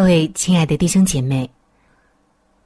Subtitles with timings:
[0.00, 1.48] 各位亲爱的弟兄姐妹。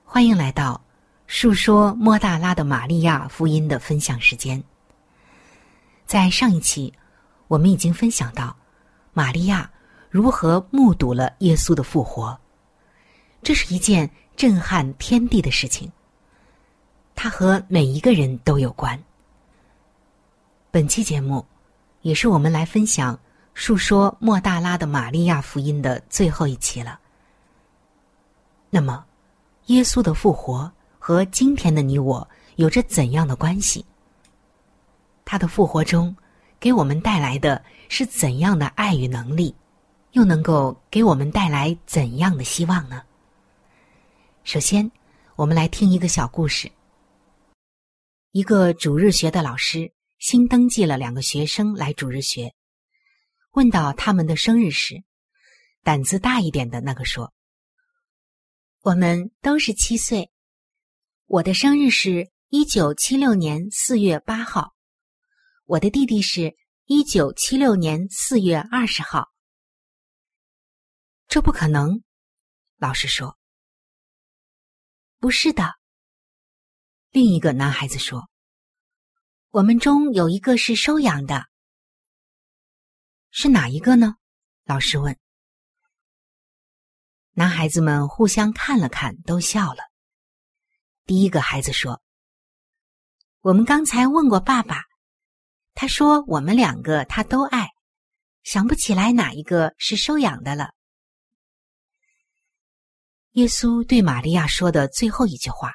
[0.04, 0.80] 欢迎来到
[1.26, 4.62] 述说莫大拉的玛利亚福音的分享时间。
[6.06, 6.94] 在上一期，
[7.48, 8.56] 我们已经分享到
[9.12, 9.68] 玛利亚
[10.10, 12.38] 如何目睹了耶稣的复活，
[13.42, 15.90] 这是一件震撼天地的事情。
[17.16, 18.96] 它和每一个人都有关。
[20.70, 21.44] 本期节目
[22.02, 23.18] 也是我们来分享
[23.54, 27.00] 述说莫大拉的玛利亚福音的最后一期了。
[28.74, 29.06] 那么。
[29.66, 33.86] 耶稣的复活和今天的你我有着怎样的关系？
[35.24, 36.14] 他的复活中
[36.58, 39.54] 给我们带来的是怎样的爱与能力，
[40.10, 43.00] 又能够给我们带来怎样的希望呢？
[44.42, 44.90] 首先，
[45.36, 46.68] 我们来听一个小故事。
[48.32, 52.52] 一个主日学的老师新登记了两个学生来主日学，
[53.52, 55.04] 问到他们的生日时，
[55.84, 57.32] 胆子大一点的那个说。
[58.84, 60.30] 我们都是七岁，
[61.24, 64.74] 我的生日是一九七六年四月八号，
[65.64, 66.54] 我的弟弟是
[66.84, 69.32] 一九七六年四月二十号。
[71.28, 72.02] 这不可能，
[72.76, 73.38] 老师说。
[75.18, 75.76] 不是的，
[77.08, 78.28] 另一个男孩子说。
[79.48, 81.46] 我们中有一个是收养的，
[83.30, 84.16] 是哪一个呢？
[84.66, 85.18] 老师问。
[87.36, 89.82] 男孩子们互相看了看，都笑了。
[91.04, 92.00] 第一个孩子说
[93.42, 94.84] ：“我们刚才问过爸爸，
[95.74, 97.70] 他说我们两个他都爱，
[98.44, 100.70] 想不起来哪一个是收养的了。”
[103.32, 105.72] 耶稣对玛利亚说的最后一句话，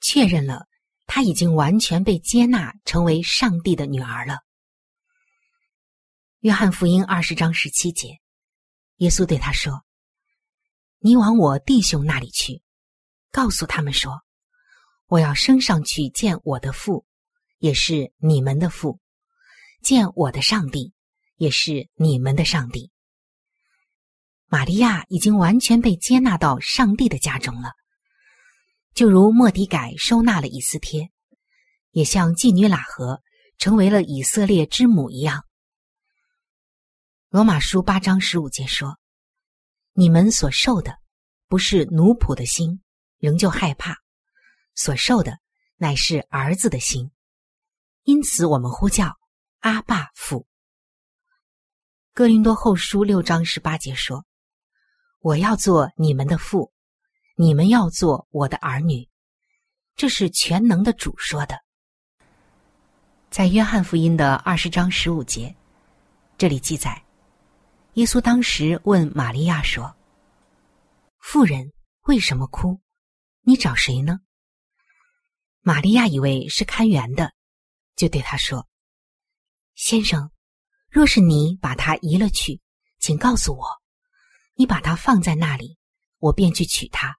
[0.00, 0.66] 确认了
[1.06, 4.38] 她已经完全被接纳成为上帝的女儿了。
[6.40, 8.18] 约翰福音二十章十七节，
[8.96, 9.84] 耶稣对他说
[11.00, 12.60] ：“你往我弟兄那里去，
[13.30, 14.20] 告诉他们说，
[15.06, 17.06] 我要升上去见我的父，
[17.58, 18.98] 也是你们的父；
[19.80, 20.92] 见我的上帝，
[21.36, 22.90] 也是你们的上帝。”
[24.50, 27.74] 玛利亚已经完全被接纳到上帝的家中了，
[28.92, 31.10] 就如莫迪改收纳了以斯帖，
[31.92, 33.22] 也像妓女喇合
[33.56, 35.44] 成为了以色列之母一样。
[37.28, 38.98] 罗马书八章十五节说
[39.98, 40.96] ：“你们所受的，
[41.48, 42.80] 不是奴仆的心，
[43.18, 43.94] 仍旧害怕；
[44.76, 45.40] 所受的，
[45.76, 47.10] 乃是儿子的心。
[48.04, 49.18] 因此，我们呼叫
[49.58, 50.46] 阿爸父。”
[52.14, 54.24] 哥林多后书六章十八节说
[55.18, 56.72] ：“我要做你们的父，
[57.34, 59.08] 你们要做我的儿女。”
[59.98, 61.58] 这是全能的主说的。
[63.30, 65.52] 在约翰福音的二十章十五节，
[66.36, 67.07] 这里记载。
[67.98, 69.96] 耶稣当时问玛利亚说
[71.18, 71.72] ：“妇人，
[72.02, 72.80] 为什么哭？
[73.40, 74.20] 你找谁呢？”
[75.62, 77.32] 玛利亚以为是看园的，
[77.96, 78.68] 就对他说
[79.74, 80.30] ：“先生，
[80.88, 82.60] 若是你把他移了去，
[83.00, 83.66] 请告诉我，
[84.54, 85.76] 你把他放在那里，
[86.18, 87.18] 我便去取他。”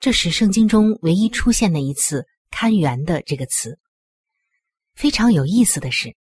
[0.00, 3.78] 这是圣经中唯一出现的一次“看园”的这个词。
[4.94, 6.16] 非常有意思的是。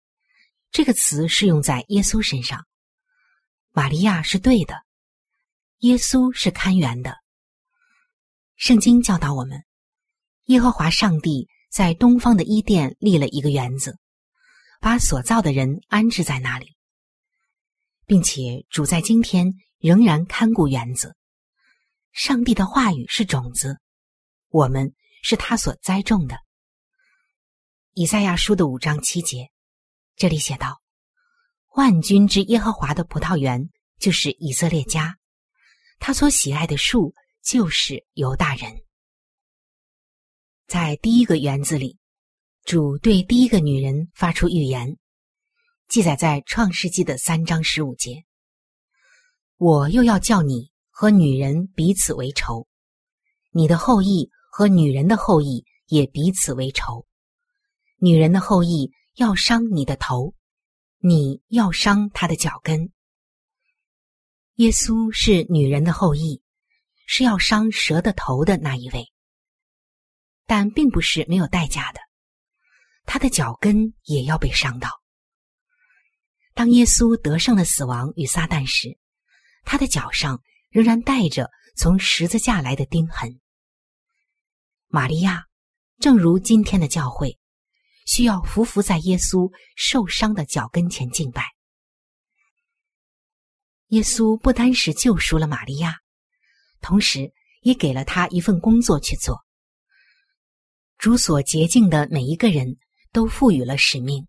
[0.77, 2.68] 这个词是用在耶稣身上，
[3.71, 4.83] 玛利亚是对的，
[5.79, 7.18] 耶稣是看园的。
[8.57, 9.65] 圣经教导我们，
[10.44, 13.97] 耶和华上帝在东方的伊甸立了一个园子，
[14.79, 16.75] 把所造的人安置在那里，
[18.06, 21.15] 并且主在今天仍然看顾园子。
[22.12, 23.79] 上帝的话语是种子，
[24.50, 24.94] 我们
[25.24, 26.38] 是他所栽种的。
[27.94, 29.50] 以赛亚书的五章七节。
[30.17, 30.81] 这里写道
[31.77, 33.69] ：“万军之耶和华的葡萄园
[33.99, 35.15] 就是以色列家，
[35.99, 38.81] 他所喜爱的树就是犹大人。”
[40.65, 41.99] 在第一个园子里，
[42.63, 44.97] 主对第一个女人发出预言，
[45.87, 48.23] 记载在创世纪的三章十五节
[49.57, 52.67] ：“我又要叫你和女人彼此为仇，
[53.51, 57.05] 你的后裔和女人的后裔也彼此为仇，
[57.99, 60.35] 女人的后裔。”要伤你的头，
[60.99, 62.91] 你要伤他的脚跟。
[64.57, 66.43] 耶稣是女人的后裔，
[67.07, 69.11] 是要伤蛇的头的那一位，
[70.45, 71.99] 但并不是没有代价的，
[73.05, 75.01] 他的脚跟也要被伤到。
[76.53, 78.99] 当耶稣得胜了死亡与撒旦时，
[79.63, 83.39] 他的脚上仍然带着从十字架来的钉痕。
[84.89, 85.47] 玛利亚，
[85.97, 87.39] 正如今天的教会。
[88.07, 91.45] 需要匍匐在耶稣受伤的脚跟前敬拜。
[93.89, 95.98] 耶稣不单是救赎了玛利亚，
[96.81, 97.31] 同时
[97.62, 99.45] 也给了他一份工作去做。
[100.98, 102.77] 主所洁净的每一个人
[103.12, 104.25] 都赋予了使命。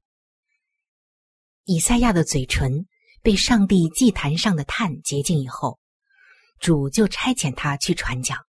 [1.64, 2.86] 以赛亚的嘴唇
[3.22, 5.78] 被上帝祭坛上的炭洁净以后，
[6.58, 8.44] 主就差遣他去传讲。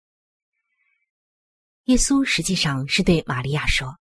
[1.85, 3.99] 耶稣实际上是对玛利亚说。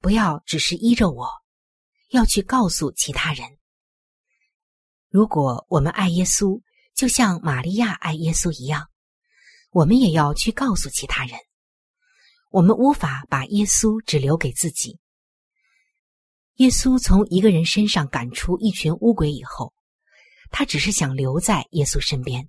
[0.00, 1.28] 不要只是依着我，
[2.10, 3.58] 要去告诉其他人。
[5.08, 6.60] 如果我们爱耶稣，
[6.94, 8.88] 就像玛利亚爱耶稣一样，
[9.70, 11.38] 我们也要去告诉其他人。
[12.50, 14.98] 我们无法把耶稣只留给自己。
[16.56, 19.74] 耶稣从一个人身上赶出一群乌鬼以后，
[20.50, 22.48] 他只是想留在耶稣身边。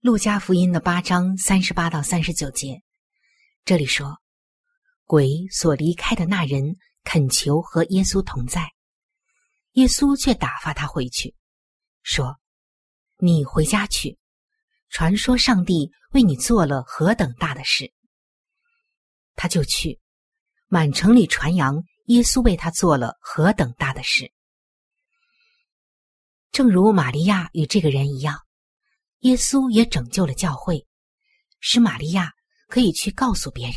[0.00, 2.82] 路加福音的八章三十八到三十九节，
[3.64, 4.20] 这里说。
[5.08, 8.74] 鬼所离开的那人恳求和耶稣同在，
[9.72, 11.34] 耶稣却打发他回去，
[12.02, 12.36] 说
[13.16, 14.18] ：“你回家去，
[14.90, 17.90] 传说上帝为你做了何等大的事。”
[19.34, 19.98] 他就去，
[20.66, 24.30] 满城里传扬耶稣为他做了何等大的事。
[26.52, 28.40] 正如玛利亚与这个人一样，
[29.20, 30.86] 耶稣也拯救了教会，
[31.60, 32.30] 使玛利亚
[32.68, 33.76] 可以去告诉别人。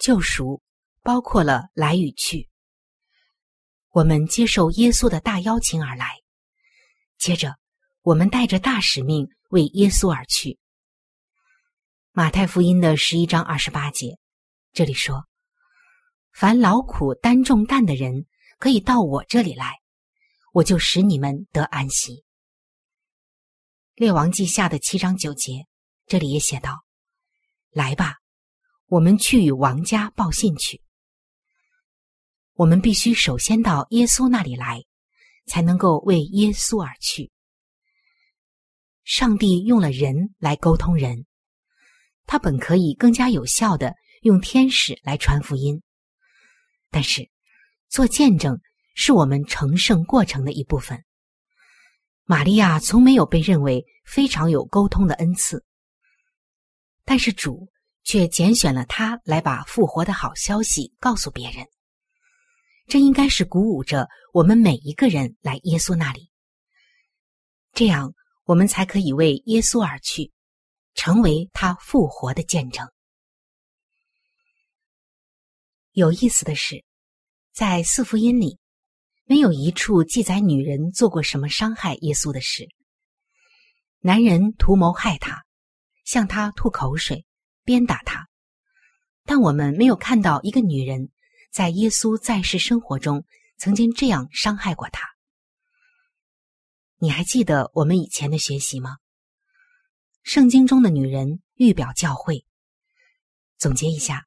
[0.00, 0.62] 救赎
[1.02, 2.48] 包括了来与去。
[3.90, 6.16] 我们接受耶稣的大邀请而来，
[7.18, 7.56] 接着
[8.00, 10.58] 我们带着大使命为耶稣而去。
[12.12, 14.18] 马太福音的十一章二十八节，
[14.72, 15.26] 这里说
[16.32, 18.26] ：“凡劳苦担重担的人，
[18.58, 19.80] 可以到我这里来，
[20.52, 22.24] 我就使你们得安息。”
[23.96, 25.66] 列王记下的七章九节，
[26.06, 26.84] 这里也写道
[27.70, 28.16] ：“来吧，
[28.90, 30.82] 我们去与王家报信去。”
[32.54, 34.84] 我们必须首先到耶稣那里来，
[35.46, 37.30] 才能够为耶稣而去。
[39.04, 41.24] 上帝用了人来沟通人，
[42.26, 45.82] 他本可以更加有效的用天使来传福音，
[46.90, 47.30] 但是
[47.88, 48.60] 做见证
[48.94, 51.02] 是我们成圣过程的一部分。
[52.24, 55.64] 玛利亚从没有被认为非常有沟通的恩赐，
[57.04, 57.68] 但是主
[58.10, 61.64] 却拣选了他来把复活的好消息告诉别人。
[62.88, 66.28] 这应该是鼓舞着我们每一个人来耶稣那里，
[67.72, 68.12] 这样
[68.46, 70.32] 我们才可以为耶稣而去，
[70.94, 72.84] 成为他复活的见证。
[75.92, 76.84] 有意思的是，
[77.52, 78.58] 在四福音里，
[79.24, 82.66] 没有一处记载女人做过什么伤害耶稣的事。
[84.00, 85.44] 男人图谋害他，
[86.04, 87.24] 向他吐口水，
[87.64, 88.28] 鞭打他，
[89.24, 91.10] 但我们没有看到一个女人。
[91.52, 93.24] 在耶稣在世生活中，
[93.58, 95.08] 曾经这样伤害过他。
[96.98, 98.98] 你还记得我们以前的学习吗？
[100.22, 102.44] 圣经中的女人预表教会。
[103.58, 104.26] 总结一下，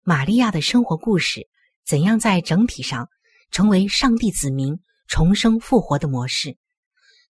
[0.00, 1.46] 玛利亚的生活故事
[1.84, 3.10] 怎样在整体上
[3.50, 6.56] 成为上帝子民重生复活的模式，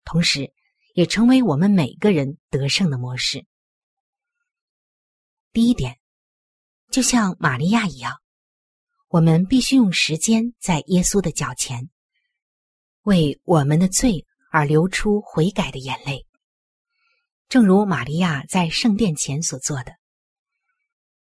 [0.05, 0.53] 同时
[0.93, 3.45] 也成为我们每个人得胜的模式。
[5.51, 5.99] 第一点，
[6.91, 8.21] 就像玛利亚一样。
[9.07, 11.89] 我们必须用时间在耶稣的脚前，
[13.01, 16.27] 为我们的罪而流出悔改的眼泪，
[17.47, 19.95] 正如玛利亚在圣殿前所做的。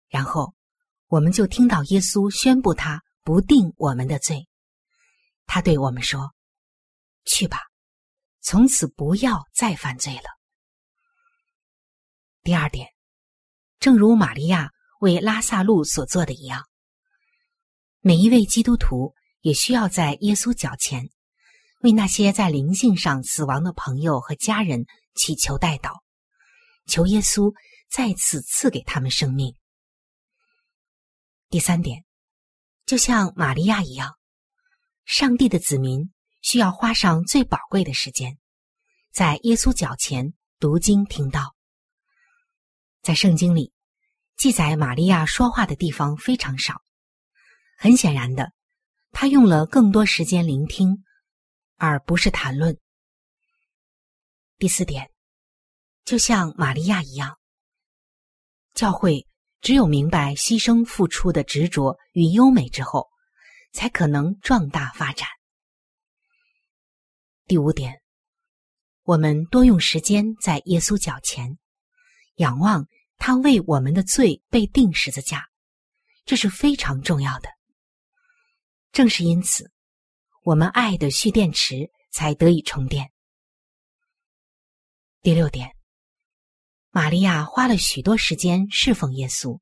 [0.07, 0.53] 然后，
[1.07, 4.47] 我们就听到耶稣宣布他不定我们的罪。
[5.45, 6.33] 他对我们说
[7.27, 7.59] ：“去吧，
[8.39, 10.29] 从此不要再犯罪了。”
[12.43, 12.87] 第二点，
[13.83, 14.71] 正如玛利亚
[15.01, 16.63] 为拉萨路所做的一样。
[17.99, 21.09] 每一位基督徒也需要在耶稣脚前，
[21.81, 24.85] 为那些在灵性上死亡的朋友和家人
[25.15, 25.99] 祈求代祷，
[26.85, 27.53] 求耶稣
[27.89, 29.53] 再次赐给他们生命。
[31.49, 32.05] 第三点，
[32.85, 34.13] 就像玛利亚一样，
[35.03, 36.09] 上帝的子民
[36.39, 38.37] 需要花上最宝贵的时间，
[39.11, 41.53] 在耶稣脚前读经听道。
[43.01, 43.72] 在圣经里，
[44.43, 46.83] 记载玛利亚说话的地方非常少。
[47.77, 48.51] 很显然的，
[49.13, 51.05] 他用了更多时间聆听，
[51.77, 52.77] 而不是谈论。
[54.57, 55.09] 第四点，
[56.03, 57.37] 就像玛利亚一样，
[58.73, 59.25] 教会
[59.61, 63.07] 只有明白牺牲付出的执着与优美之后，
[63.71, 65.25] 才可能壮大发展。
[67.45, 68.01] 第五点，
[69.03, 71.57] 我们多用时间在耶稣脚前，
[72.35, 72.85] 仰望
[73.25, 75.47] 他为我们的罪被钉十字架，
[76.25, 77.47] 这是非常重要的。
[78.91, 79.71] 正是因此，
[80.43, 83.13] 我们爱的蓄电池才得以充电。
[85.21, 85.73] 第六点，
[86.89, 89.57] 玛利亚花了许多时间侍奉耶稣，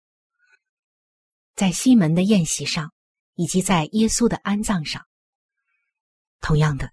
[1.53, 2.91] 在西门的宴席上，
[3.35, 5.05] 以及在耶稣的安葬上。
[6.39, 6.91] 同样的，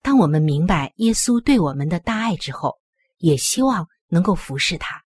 [0.00, 2.80] 当我们明白耶稣对我们的大爱之后，
[3.18, 5.01] 也希望能够服侍他。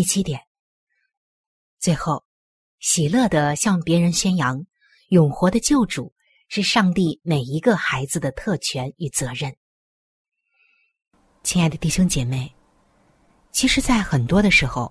[0.00, 0.40] 第七点，
[1.78, 2.24] 最后。
[2.78, 4.64] 喜乐的向别人宣扬，
[5.10, 6.14] 永活的救主
[6.48, 9.54] 是上帝每一个孩子的特权与责任。
[11.42, 12.50] 亲爱的弟兄姐妹，
[13.52, 14.90] 其实，在很多的时候，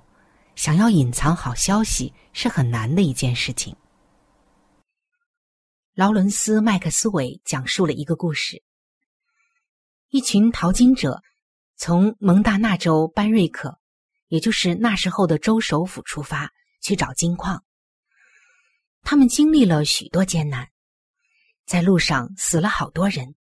[0.54, 3.76] 想要隐藏好消息是很难的一件事情。
[5.96, 8.62] 劳伦斯·麦克斯韦讲述了一个故事：
[10.10, 11.24] 一群淘金者
[11.78, 13.80] 从蒙大纳州班瑞克，
[14.30, 17.64] 也就是那时候的州首府出发，去找金矿。
[19.02, 20.70] 他们经历了许多艰难，
[21.66, 23.36] 在路上死了好多人。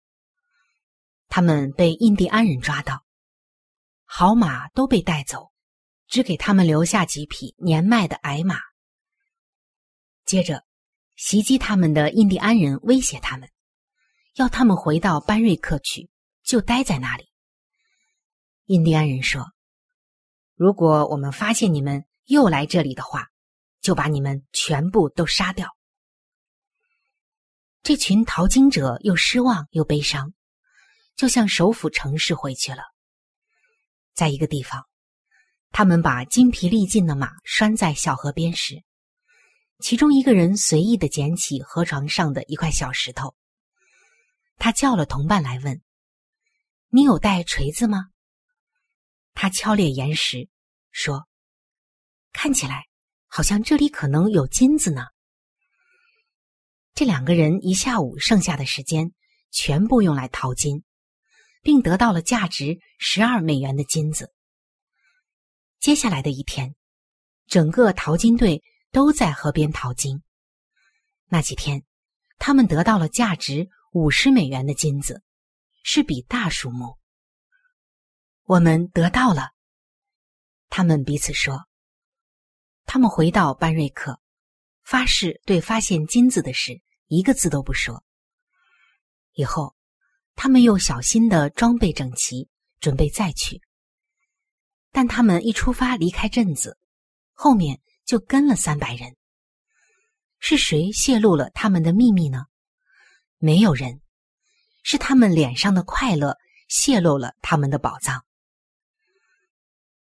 [1.28, 3.04] 他们被印第安人抓到，
[4.04, 5.52] 好马都被带走，
[6.06, 8.58] 只给他们留下几匹年迈的矮马。
[10.24, 10.64] 接着，
[11.16, 13.50] 袭击他们的印第安人威胁他们，
[14.36, 16.08] 要他们回到班瑞克去，
[16.42, 17.28] 就待在那里。
[18.66, 19.52] 印第安人说
[20.58, 23.28] ：“如果我们发现你们又来这里的话。”
[23.80, 25.68] 就把你们全部都杀掉。
[27.82, 30.34] 这群淘金者又失望又悲伤，
[31.14, 32.82] 就向首府城市回去了。
[34.14, 34.84] 在一个地方，
[35.70, 38.82] 他们把精疲力尽的马拴在小河边时，
[39.78, 43.36] 其中一个人随意的捡起河床上的一块小石头。
[44.56, 45.80] 他叫了同伴来问
[46.90, 48.08] ：“你有带锤子吗？”
[49.40, 50.48] 他敲裂岩石，
[50.90, 51.28] 说
[52.34, 52.88] ：“看起来
[53.28, 55.06] 好像这里可能有金子呢。”
[56.92, 59.12] 这两个人一下午剩下的时间
[59.52, 60.82] 全部用来淘金，
[61.62, 64.34] 并得到了价值十二美元的金子。
[65.78, 66.74] 接下来的一天，
[67.46, 70.20] 整个淘金队都在河边淘金。
[71.26, 71.84] 那几天，
[72.40, 75.22] 他们得到了价值五十美元的金子，
[75.84, 76.97] 是笔大数目。
[78.48, 79.50] 我们得到了，
[80.70, 81.66] 他们彼此说。
[82.86, 84.18] 他们回到班瑞克，
[84.82, 88.02] 发誓对发现金子的事一个字都不说。
[89.34, 89.76] 以后，
[90.34, 92.48] 他们又小心的装备整齐，
[92.80, 93.60] 准备再去。
[94.92, 96.78] 但他们一出发离开镇子，
[97.34, 99.14] 后面就跟了三百人。
[100.38, 102.46] 是谁泄露了他们的秘密呢？
[103.36, 104.00] 没有人，
[104.84, 106.34] 是他们脸上的快乐
[106.66, 108.24] 泄露了他们的宝藏。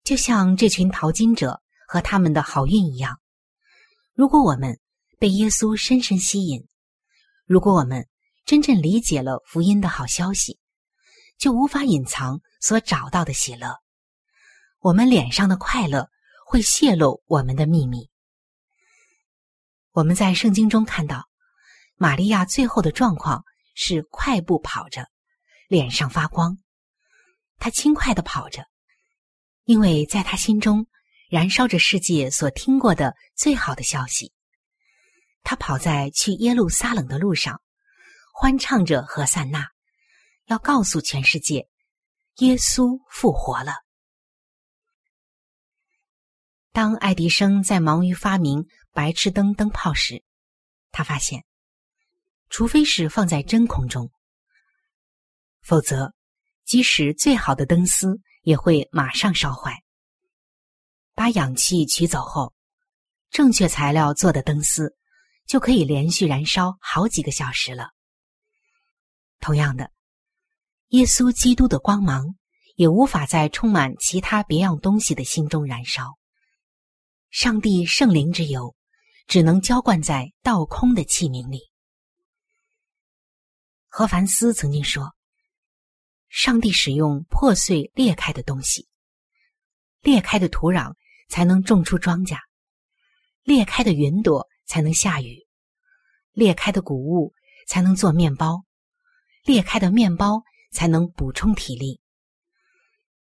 [0.05, 3.21] 就像这群淘金者和他们的好运一样，
[4.15, 4.81] 如果我们
[5.19, 6.67] 被耶稣深深吸引，
[7.47, 8.09] 如果我们
[8.45, 10.59] 真正理解了福音的好消息，
[11.39, 13.77] 就无法隐藏所找到的喜乐。
[14.81, 16.09] 我们脸上的快乐
[16.45, 18.11] 会泄露我们的秘密。
[19.93, 21.29] 我们在圣经中看到，
[21.95, 23.45] 玛利亚最后的状况
[23.75, 25.07] 是快步跑着，
[25.69, 26.59] 脸上发光。
[27.59, 28.67] 她轻快的跑着，
[29.64, 30.87] 因为在他心中
[31.31, 34.33] 燃烧着世界所听过的最好的消息。
[35.42, 37.61] 他跑在去耶路撒冷的路上，
[38.33, 39.69] 欢唱着和散那，
[40.47, 41.69] 要告诉全世界，
[42.37, 43.75] 耶稣复活了。
[46.73, 50.23] 当爱迪生在忙于发明白炽灯灯泡时，
[50.90, 51.45] 他发现，
[52.49, 54.11] 除非是放在真空中，
[55.61, 56.14] 否则，
[56.64, 59.83] 即使最好的灯丝也会马上烧坏。
[61.14, 62.55] 把氧气取走后，
[63.31, 64.97] 正确材料做的灯丝
[65.47, 67.90] 就可以连续燃烧好几个小时了。
[69.40, 69.90] 同样的，
[70.88, 72.37] 耶稣基督的光芒
[72.77, 76.16] 也无法在充满其他别样东西的心中燃烧。
[77.31, 78.75] 上帝圣灵之油，
[79.27, 81.71] 只能浇灌在倒空的器皿里。
[83.88, 85.14] 何凡斯曾经说
[86.33, 88.88] ：“上帝使用破碎裂开的东西，
[90.01, 90.95] 裂开的土壤
[91.29, 92.38] 才能种出庄稼，
[93.45, 95.47] 裂开的云朵才能下雨，
[96.33, 97.35] 裂开的谷物
[97.68, 98.64] 才能做面包，
[99.45, 100.42] 裂开的面包
[100.73, 102.01] 才能补充体力。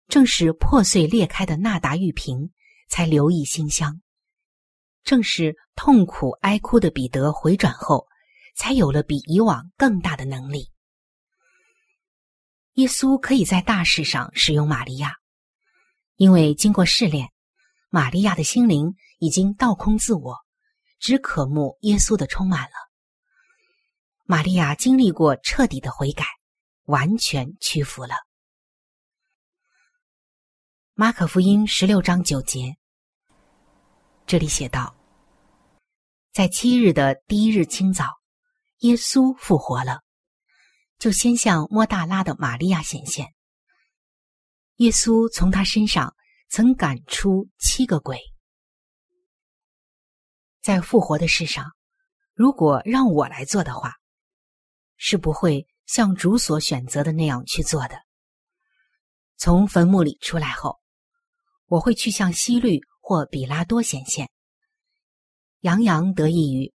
[0.08, 2.50] 正是破碎裂开的纳达玉瓶。”
[2.90, 4.02] 才留意馨香，
[5.04, 8.08] 正是痛苦哀哭的彼得回转后，
[8.56, 10.72] 才有了比以往更大的能力。
[12.74, 15.14] 耶稣可以在大事上使用玛利亚，
[16.16, 17.28] 因为经过试炼，
[17.88, 20.36] 玛利亚的心灵已经倒空自我，
[20.98, 22.74] 只渴慕耶稣的充满了。
[24.24, 26.24] 玛利亚经历过彻底的悔改，
[26.84, 28.14] 完全屈服了。
[30.94, 32.76] 马可福音十六章九节。
[34.26, 34.94] 这里写道
[36.32, 38.04] ：“在七日的第一日清早，
[38.80, 40.02] 耶稣复活了，
[41.00, 43.34] 就先向莫大拉的玛利亚显现。
[44.76, 46.14] 耶稣从他身上
[46.48, 48.20] 曾赶出七个鬼。
[50.62, 51.72] 在复活的事上，
[52.34, 53.94] 如果让我来做的话，
[54.96, 57.96] 是不会像主所选择的那样去做的。
[59.36, 60.78] 从坟墓里出来后，
[61.66, 64.30] 我会去向希律。”或比拉多显现，
[65.62, 66.72] 洋洋得意于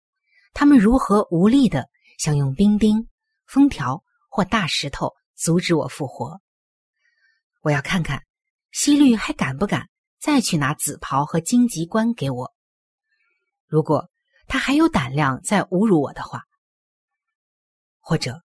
[0.52, 3.08] 他们如何无力的想用冰钉、
[3.46, 4.02] 封条
[4.34, 6.40] 或大石头阻止我复活。
[7.60, 8.24] 我要看看
[8.72, 12.52] 西律还敢不敢再去拿紫袍和荆棘冠给我。
[13.68, 14.10] 如果
[14.48, 16.42] 他还有胆量再侮辱我的话，
[18.00, 18.42] 或者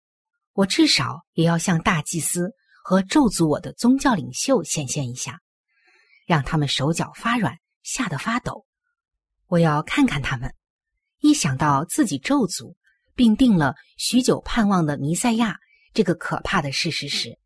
[0.54, 2.50] 我至少也要向大祭司
[2.82, 5.38] 和咒诅我的宗教领袖显现一下，
[6.26, 7.56] 让他们手脚发软。
[7.84, 8.66] 吓得发抖，
[9.46, 10.52] 我要看看他们。
[11.18, 12.74] 一想到自己咒诅
[13.14, 15.56] 并定了许久盼望的弥赛亚
[15.96, 17.38] 这个可怕的事实时，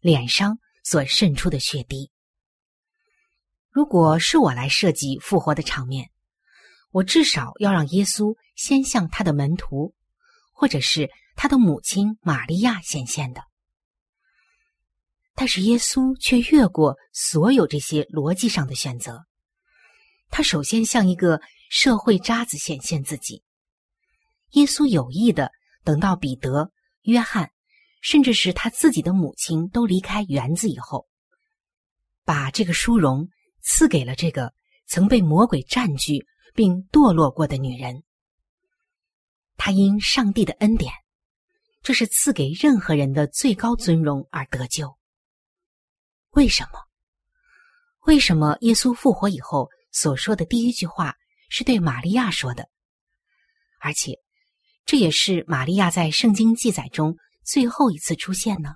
[0.00, 2.10] 脸上所渗出的血滴。
[3.70, 6.10] 如果是我来设计复活的场面，
[6.90, 9.94] 我至少要让耶稣先向他的门徒，
[10.52, 13.42] 或者是他的母亲玛利亚显现的。
[15.34, 19.24] 但是耶稣却越过所有这些逻辑上的选择。
[20.28, 23.42] 他首先向一个社会渣子显现自己。
[24.50, 25.50] 耶稣有意的
[25.82, 26.70] 等到彼得、
[27.02, 27.52] 约翰，
[28.06, 31.08] 甚至是他自己的母亲都离开园子以后，
[32.24, 33.28] 把这个殊荣
[33.62, 34.54] 赐给了这个
[34.86, 38.04] 曾被魔鬼占据并堕落过的女人。
[39.56, 40.92] 他因上帝的恩典，
[41.82, 44.96] 这是赐给任何人的最高尊荣而得救。
[46.30, 46.78] 为什么？
[48.02, 51.16] 为什么耶稣复活以后所说的第一句话
[51.48, 52.68] 是对玛利亚说的？
[53.80, 54.20] 而且，
[54.84, 58.74] 这也是玛利亚在圣经记载中最后一次出现呢？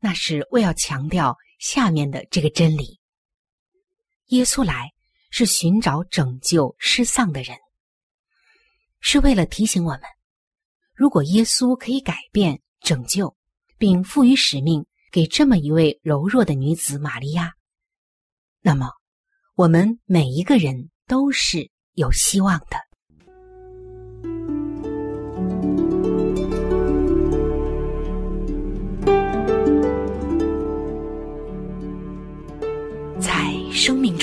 [0.00, 3.00] 那是为要强调下面的这个真理：
[4.26, 4.92] 耶稣来
[5.30, 7.56] 是寻找拯救失丧的人，
[9.00, 10.02] 是为了提醒我们，
[10.92, 13.34] 如果耶稣可以改变、拯救，
[13.78, 14.84] 并赋予使命。
[15.12, 17.52] 给这么一位柔弱的女子玛利亚，
[18.62, 18.90] 那么
[19.54, 22.76] 我们每一个人都是有希望的。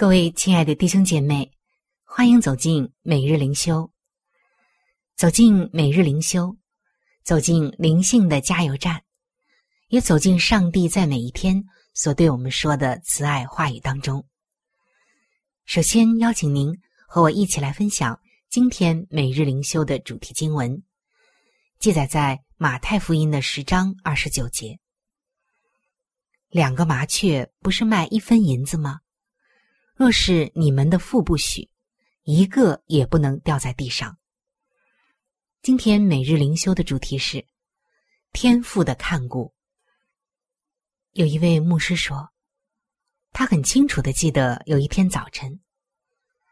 [0.00, 1.52] 各位亲爱的弟兄姐妹，
[2.04, 3.92] 欢迎走进每日灵修。
[5.14, 6.56] 走进每日灵修，
[7.22, 9.02] 走进灵性的加油站。
[9.88, 14.26] 也走进上帝在每一天所对我们说的慈爱话语当中。
[15.66, 16.72] 首先邀请您
[17.06, 20.82] 和我一起来分享今天每日灵修的主题经文，
[21.78, 24.78] 记载在马太福音的十章二十九节。
[26.48, 29.00] 两个麻雀不是卖一分银子吗？
[30.00, 31.68] 若是你们的父不许，
[32.22, 34.16] 一个也不能掉在地上。
[35.60, 37.46] 今天每日灵修的主题是
[38.32, 39.52] 天赋的看顾。
[41.12, 42.30] 有一位牧师说，
[43.32, 45.60] 他很清楚的记得有一天早晨，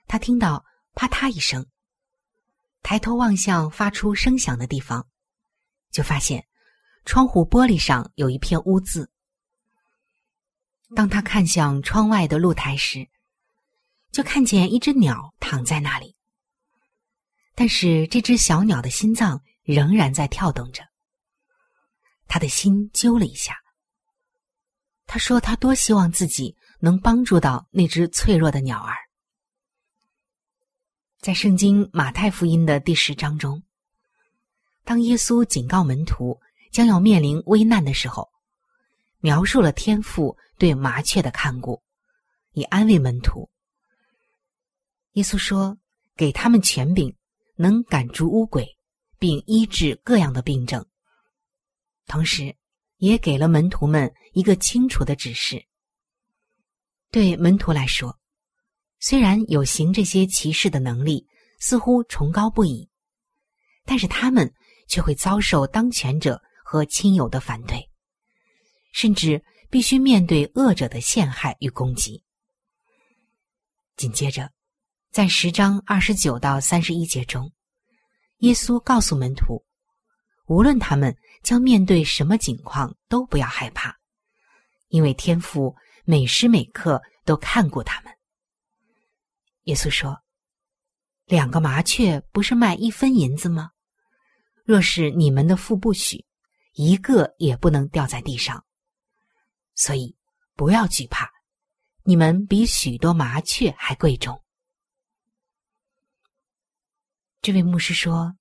[0.06, 0.62] 他听到
[0.94, 1.64] 啪嗒一声，
[2.82, 5.08] 抬头望向发出声响的地方，
[5.90, 6.46] 就发现
[7.06, 9.10] 窗户玻璃上有一片污渍。
[10.94, 13.08] 当他看向窗外的露台时，
[14.10, 16.16] 就看见一只鸟躺在那里，
[17.54, 20.82] 但是这只小鸟的心脏仍然在跳动着。
[22.26, 23.56] 他的心揪了一下。
[25.06, 28.94] 他说：“他多希望自己能帮助到那只脆弱的鸟儿。”
[31.20, 33.62] 在圣经马太福音的第十章中，
[34.84, 36.38] 当耶稣警告门徒
[36.70, 38.28] 将要面临危难的时候，
[39.20, 41.82] 描述了天父对麻雀的看顾，
[42.52, 43.48] 以安慰门徒。
[45.18, 45.76] 耶稣说
[46.16, 47.14] ：“给他们权柄，
[47.56, 48.66] 能赶逐污鬼，
[49.18, 50.86] 并医治各样的病症。”
[52.08, 52.56] 同时。
[52.98, 55.64] 也给了门徒们一个清楚的指示。
[57.12, 58.18] 对门徒来说，
[58.98, 61.24] 虽然有行这些奇事的能力，
[61.60, 62.90] 似乎崇高不已，
[63.84, 64.52] 但是他们
[64.88, 67.88] 却会遭受当权者和亲友的反对，
[68.90, 72.24] 甚至必须面对恶者的陷害与攻击。
[73.96, 74.50] 紧接着，
[75.10, 77.50] 在十章二十九到三十一节中，
[78.38, 79.64] 耶稣告诉门徒。
[80.46, 83.96] 无论他们将面对什么境况，都不要害怕，
[84.88, 88.12] 因为天父每时每刻都看过他们。
[89.64, 90.18] 耶稣说
[91.24, 93.70] ：“两个麻雀不是卖一分银子吗？
[94.64, 96.24] 若是你们的父不许，
[96.74, 98.62] 一个也不能掉在地上。
[99.74, 100.14] 所以
[100.54, 101.30] 不要惧怕，
[102.04, 104.40] 你们比许多麻雀还贵重。”
[107.40, 108.34] 这位牧师说。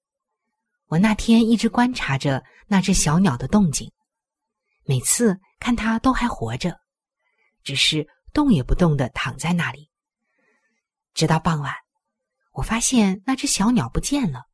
[0.90, 3.92] 我那天一直观察着那只小鸟的动静，
[4.86, 6.80] 每次看它都还活着，
[7.62, 9.90] 只是动也不动的躺在那里。
[11.14, 11.76] 直到傍晚，
[12.54, 14.46] 我发现那只小鸟不见了。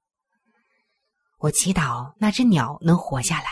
[1.37, 3.51] 我祈祷那只鸟能活下来。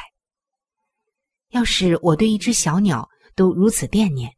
[1.49, 4.35] 要是我对一只小鸟都如此惦念，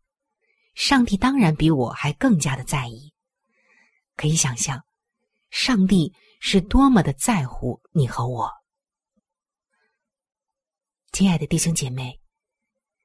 [0.73, 3.13] 上帝当然比我还更加的在意。
[4.17, 4.83] 可以想象，
[5.49, 6.13] 上帝
[6.45, 8.51] 是多么的在乎你和我。
[11.13, 12.19] 亲爱的弟兄姐妹，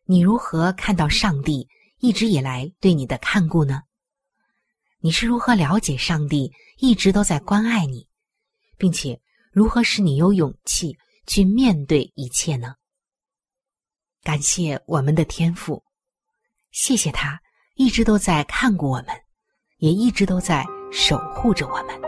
[0.06, 3.82] 你如何看到上帝一直以来对你的看顾呢？
[4.98, 8.08] 你是如何了解上帝一直都在关爱你，
[8.76, 9.20] 并且
[9.52, 10.98] 如何使你有勇气
[11.28, 12.74] 去面对一切呢？
[14.24, 15.84] 感谢我们的天赋，
[16.72, 17.40] 谢谢他
[17.76, 19.10] 一直都在看顾我们，
[19.76, 22.07] 也一直都在守护着我们。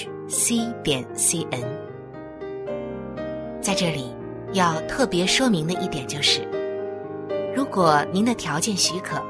[0.31, 1.61] c 点 c n。
[3.61, 4.15] 在这里，
[4.53, 6.47] 要特别说明的一点就是，
[7.53, 9.21] 如果您的条件许可，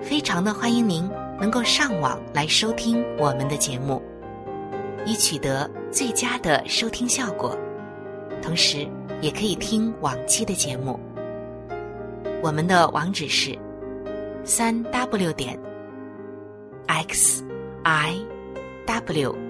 [0.00, 4.00] 非常的欢迎您能够上网来收听我们的节目，
[5.04, 7.58] 以取得最佳的收听效果。
[8.40, 8.86] 同时，
[9.20, 10.98] 也可以听往期的节目。
[12.40, 13.58] 我们的网址是
[14.44, 15.58] 三 w 点
[16.86, 17.44] x
[17.82, 18.14] i
[18.86, 19.49] w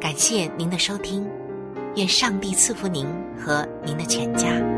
[0.00, 1.26] 感谢您的收听。
[1.96, 3.06] 愿上帝赐福您
[3.38, 4.75] 和您的全家。